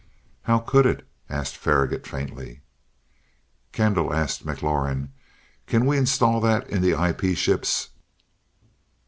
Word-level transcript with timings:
"How 0.49 0.57
could 0.57 0.87
it?" 0.87 1.07
asked 1.29 1.55
Faragaut, 1.57 2.07
faintly. 2.07 2.61
"Kendall," 3.71 4.11
asked 4.11 4.43
McLaurin, 4.43 5.09
"can 5.67 5.85
we 5.85 5.95
install 5.95 6.41
that 6.41 6.67
in 6.71 6.81
the 6.81 6.99
IP 6.99 7.37
ships?" 7.37 7.89